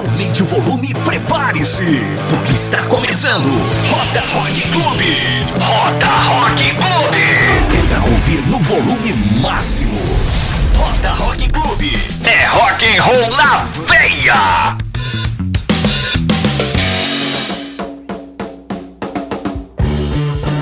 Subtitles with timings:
[0.00, 2.00] Aumente o volume e prepare-se,
[2.30, 3.44] porque está começando
[3.90, 5.44] Roda Rock Clube.
[5.60, 7.86] Roda Rock Clube.
[7.86, 10.00] Pra ouvir no volume máximo.
[10.74, 11.98] Roda Rock Clube.
[12.24, 14.89] É rock and roll na veia.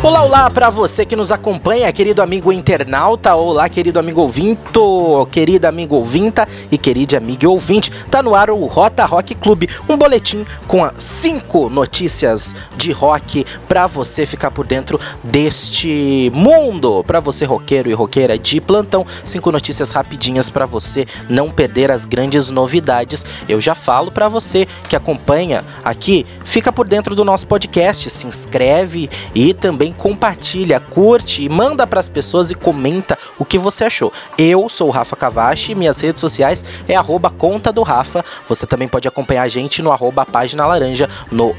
[0.09, 5.69] Olá, olá para você que nos acompanha, querido amigo internauta, olá, querido amigo ouvinto, querida
[5.69, 7.91] amigo ouvinta e querida amiga ouvinte.
[8.11, 13.87] Tá no ar o Rota Rock Clube, um boletim com cinco notícias de rock para
[13.87, 19.05] você ficar por dentro deste mundo, para você roqueiro e roqueira de plantão.
[19.23, 23.27] Cinco notícias rapidinhas para você não perder as grandes novidades.
[23.47, 28.27] Eu já falo para você que acompanha aqui, fica por dentro do nosso podcast, se
[28.27, 33.85] inscreve e também compartilha, curte e manda para as pessoas e comenta o que você
[33.85, 34.13] achou.
[34.39, 38.25] Eu sou o Rafa Cavachi, minhas redes sociais é arroba conta do Rafa.
[38.49, 41.55] Você também pode acompanhar a gente no arroba página laranja no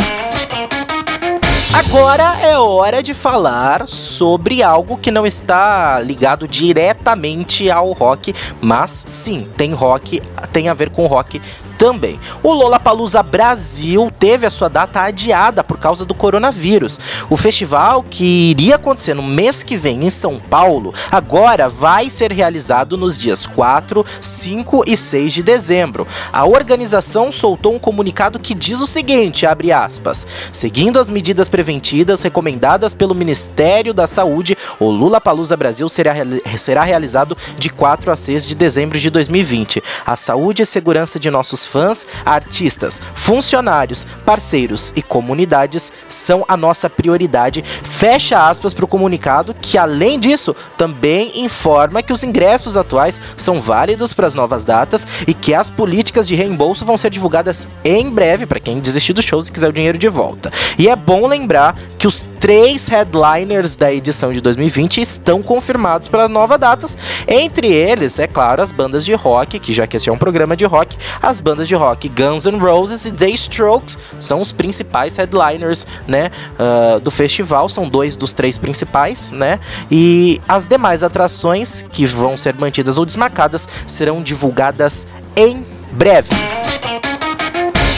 [1.90, 8.92] Agora é hora de falar sobre algo que não está ligado diretamente ao rock, mas
[8.92, 11.40] sim, tem rock, tem a ver com rock
[11.78, 12.20] também.
[12.42, 17.00] O Lollapalooza Brasil teve a sua data adiada por causa do coronavírus.
[17.30, 22.32] O festival que iria acontecer no mês que vem em São Paulo, agora vai ser
[22.32, 26.08] realizado nos dias 4, 5 e 6 de dezembro.
[26.32, 32.22] A organização soltou um comunicado que diz o seguinte, abre aspas: "Seguindo as medidas preventivas
[32.22, 36.14] recomendadas pelo Ministério da Saúde, o Lollapalooza Brasil será,
[36.58, 39.84] será realizado de 4 a 6 de dezembro de 2020.
[40.06, 46.88] A saúde e segurança de nossos fãs, artistas, funcionários, parceiros e comunidades são a nossa
[46.88, 47.64] prioridade.
[48.04, 53.62] Fecha aspas para o comunicado, que além disso também informa que os ingressos atuais são
[53.62, 58.10] válidos para as novas datas e que as políticas de reembolso vão ser divulgadas em
[58.10, 60.52] breve para quem desistir dos shows e quiser o dinheiro de volta.
[60.78, 66.28] E é bom lembrar que os três headliners da edição de 2020 estão confirmados para
[66.28, 70.12] novas datas, entre eles, é claro, as bandas de rock, que já que esse é
[70.12, 73.98] um programa de rock, as bandas bandas de rock Guns N' Roses e The Strokes
[74.20, 77.70] são os principais headliners, né, uh, do festival.
[77.70, 79.60] São dois dos três principais, né?
[79.92, 85.06] E as demais atrações que vão ser mantidas ou desmarcadas serão divulgadas
[85.36, 86.30] em breve.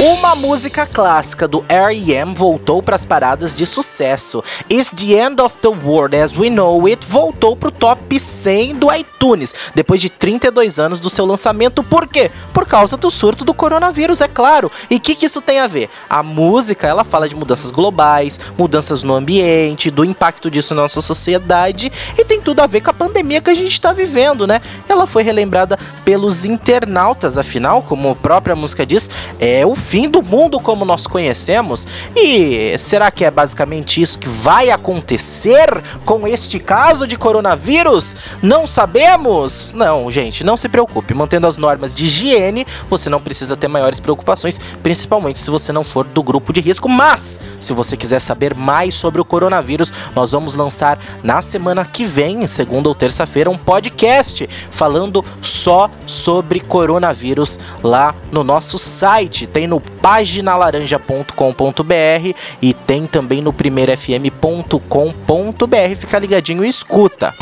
[0.07, 2.35] Uma música clássica do R.E.M.
[2.35, 4.43] voltou para as paradas de sucesso.
[4.69, 8.75] Is the End of the World as We Know It voltou para o top 100
[8.75, 11.83] do iTunes depois de 32 anos do seu lançamento.
[11.83, 12.29] Por quê?
[12.53, 14.71] Por causa do surto do coronavírus, é claro.
[14.91, 15.89] E o que, que isso tem a ver?
[16.07, 21.01] A música ela fala de mudanças globais, mudanças no ambiente, do impacto disso na nossa
[21.01, 24.61] sociedade e tem tudo a ver com a pandemia que a gente está vivendo, né?
[24.87, 30.21] Ela foi relembrada pelos internautas, afinal, como a própria música diz, é o fim do
[30.21, 31.87] mundo como nós conhecemos?
[32.15, 38.15] E será que é basicamente isso que vai acontecer com este caso de coronavírus?
[38.41, 39.73] Não sabemos?
[39.73, 41.13] Não, gente, não se preocupe.
[41.13, 45.83] Mantendo as normas de higiene, você não precisa ter maiores preocupações, principalmente se você não
[45.83, 46.89] for do grupo de risco.
[46.89, 52.03] Mas, se você quiser saber mais sobre o coronavírus, nós vamos lançar na semana que
[52.03, 59.47] vem, segunda ou terça-feira, um podcast falando só sobre coronavírus lá no nosso site.
[59.47, 65.95] Tem no paginalaranja.com.br e tem também no primeirofm.com.br.
[65.97, 67.33] Fica ligadinho e escuta.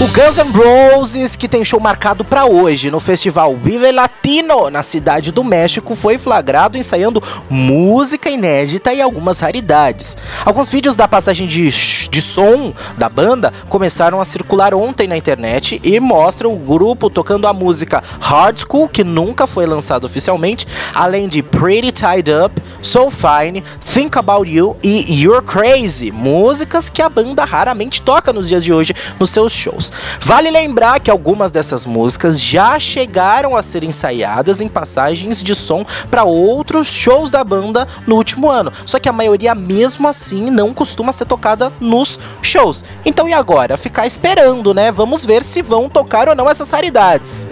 [0.00, 4.68] O Guns N' Roses, que tem show marcado para hoje no festival Vive La Latino,
[4.68, 10.18] na cidade do México, foi flagrado ensaiando música inédita e algumas raridades.
[10.44, 11.70] Alguns vídeos da passagem de,
[12.10, 17.46] de som da banda começaram a circular ontem na internet e mostram o grupo tocando
[17.46, 23.08] a música Hard School, que nunca foi lançado oficialmente, além de Pretty Tied Up, So
[23.10, 23.62] Fine,
[23.94, 28.74] Think About You e You're Crazy, músicas que a banda raramente toca nos dias de
[28.74, 29.90] hoje nos seus shows.
[30.20, 34.17] Vale lembrar que algumas dessas músicas já chegaram a ser ensaiadas
[34.60, 39.12] em passagens de som para outros shows da banda no último ano, só que a
[39.12, 42.84] maioria mesmo assim não costuma ser tocada nos shows.
[43.04, 43.76] Então e agora?
[43.76, 44.90] Ficar esperando, né?
[44.90, 47.48] Vamos ver se vão tocar ou não essas raridades.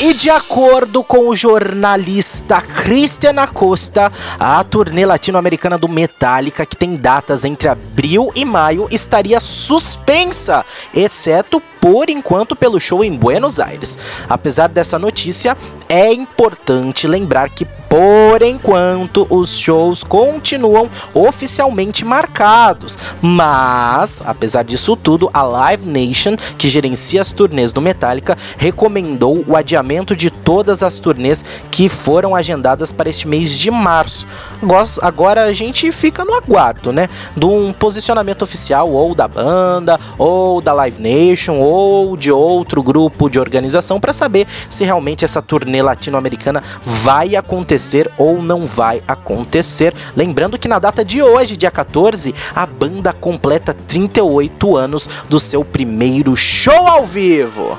[0.00, 6.94] E de acordo com o jornalista Christian Acosta, a turnê latino-americana do Metallica, que tem
[6.94, 10.64] datas entre abril e maio, estaria suspensa,
[10.94, 13.98] exceto por enquanto pelo show em Buenos Aires.
[14.28, 15.56] Apesar dessa notícia,
[15.88, 25.30] é importante lembrar que por enquanto, os shows continuam oficialmente marcados, mas, apesar disso tudo,
[25.32, 30.98] a Live Nation, que gerencia as turnês do Metallica, recomendou o adiamento de todas as
[30.98, 34.26] turnês que foram agendadas para este mês de março.
[35.00, 40.60] Agora a gente fica no aguardo, né, de um posicionamento oficial ou da banda, ou
[40.60, 45.80] da Live Nation, ou de outro grupo de organização para saber se realmente essa turnê
[45.80, 47.77] latino-americana vai acontecer
[48.16, 49.94] ou não vai acontecer.
[50.16, 55.64] Lembrando que na data de hoje, dia 14, a banda completa 38 anos do seu
[55.64, 57.78] primeiro show ao vivo.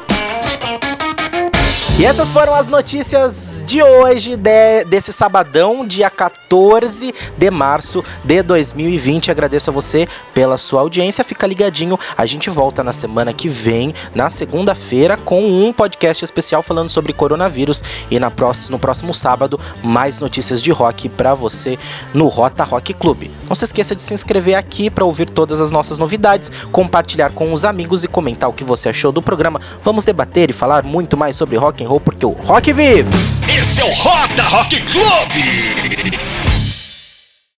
[2.00, 8.42] E essas foram as notícias de hoje, de, desse sabadão, dia 14 de março de
[8.42, 9.30] 2020.
[9.30, 11.26] Agradeço a você pela sua audiência.
[11.26, 16.62] Fica ligadinho, a gente volta na semana que vem, na segunda-feira, com um podcast especial
[16.62, 17.84] falando sobre coronavírus.
[18.10, 21.78] E na próximo, no próximo sábado, mais notícias de rock para você
[22.14, 23.30] no Rota Rock Clube.
[23.50, 27.52] Não se esqueça de se inscrever aqui para ouvir todas as nossas novidades, compartilhar com
[27.52, 29.60] os amigos e comentar o que você achou do programa.
[29.84, 33.10] Vamos debater e falar muito mais sobre rock roll porque o rock vive.
[33.48, 36.29] Esse é o Rota Rock Clube.